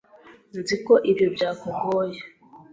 Nzi 0.59 0.75
ko 0.85 0.93
ibyo 1.11 1.27
byakugoye. 1.35 2.19